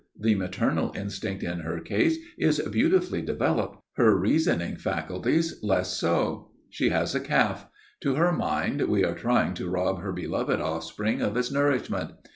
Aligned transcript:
The 0.19 0.33
maternal 0.33 0.91
instinct 0.95 1.43
in 1.43 1.59
her 1.59 1.79
case 1.79 2.17
is 2.35 2.57
beautifully 2.59 3.21
developed. 3.21 3.83
Her 3.97 4.17
reasoning 4.17 4.77
faculties 4.77 5.59
less 5.61 5.95
so. 5.95 6.49
She 6.71 6.89
has 6.89 7.13
a 7.13 7.19
calf. 7.19 7.67
To 7.99 8.15
her 8.15 8.31
mind, 8.31 8.81
we 8.89 9.03
are 9.05 9.13
trying 9.13 9.53
to 9.53 9.69
rob 9.69 10.01
her 10.01 10.11
beloved 10.11 10.59
offspring 10.59 11.21
of 11.21 11.37
its 11.37 11.51
nourishment. 11.51 12.13